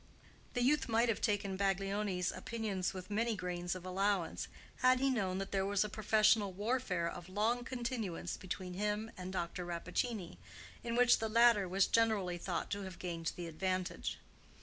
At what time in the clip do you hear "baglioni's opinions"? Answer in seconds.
1.55-2.91